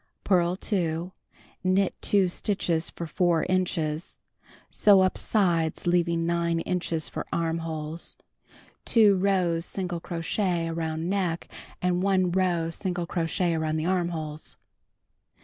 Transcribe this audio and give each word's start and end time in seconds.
Purl 0.23 0.55
2, 0.55 1.11
knit 1.63 1.93
2 2.01 2.27
stitches 2.27 2.89
for 2.89 3.05
4 3.05 3.43
inches. 3.47 4.17
Sew 4.71 5.01
up 5.01 5.15
sides, 5.15 5.85
leaving 5.85 6.25
9 6.25 6.59
inches 6.61 7.07
for 7.07 7.27
amiholes. 7.31 8.15
Two 8.83 9.15
rows 9.15 9.63
single 9.63 9.99
crochet 9.99 10.67
around 10.67 11.07
neck 11.07 11.47
and 11.83 12.01
1 12.01 12.31
row 12.31 12.71
single 12.71 13.05
crochet 13.05 13.53
around 13.53 13.77
the 13.77 13.85
armholes. 13.85 14.57